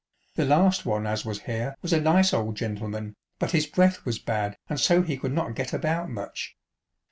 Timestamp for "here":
1.43-1.75